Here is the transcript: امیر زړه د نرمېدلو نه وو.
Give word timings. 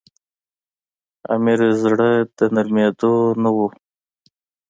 امیر 1.33 1.59
زړه 1.81 2.09
د 2.37 2.39
نرمېدلو 2.55 3.13
نه 3.43 3.49
وو. 3.55 3.67